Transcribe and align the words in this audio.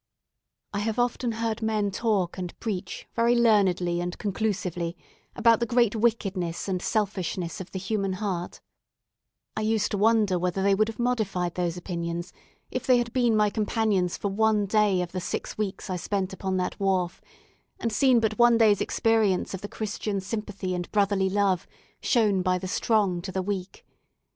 I 0.73 0.79
have 0.79 0.97
often 0.97 1.33
heard 1.33 1.61
men 1.61 1.91
talk 1.91 2.35
and 2.39 2.59
preach 2.59 3.07
very 3.13 3.35
learnedly 3.35 4.01
and 4.01 4.17
conclusively 4.17 4.97
about 5.35 5.59
the 5.59 5.67
great 5.67 5.95
wickedness 5.95 6.67
and 6.67 6.81
selfishness 6.81 7.61
of 7.61 7.69
the 7.69 7.77
human 7.77 8.13
heart; 8.13 8.61
I 9.55 9.61
used 9.61 9.91
to 9.91 9.99
wonder 9.99 10.39
whether 10.39 10.63
they 10.63 10.73
would 10.73 10.87
have 10.87 10.97
modified 10.97 11.53
those 11.53 11.77
opinions 11.77 12.33
if 12.71 12.87
they 12.87 12.97
had 12.97 13.13
been 13.13 13.37
my 13.37 13.51
companions 13.51 14.17
for 14.17 14.29
one 14.29 14.65
day 14.65 15.03
of 15.03 15.11
the 15.11 15.21
six 15.21 15.55
weeks 15.55 15.87
I 15.87 15.97
spent 15.97 16.33
upon 16.33 16.57
that 16.57 16.79
wharf, 16.79 17.21
and 17.79 17.93
seen 17.93 18.19
but 18.19 18.39
one 18.39 18.57
day's 18.57 18.81
experience 18.81 19.53
of 19.53 19.61
the 19.61 19.67
Christian 19.69 20.19
sympathy 20.19 20.73
and 20.73 20.91
brotherly 20.91 21.29
love 21.29 21.67
shown 22.01 22.41
by 22.41 22.57
the 22.57 22.67
strong 22.67 23.21
to 23.21 23.31
the 23.31 23.43
weak. 23.43 23.85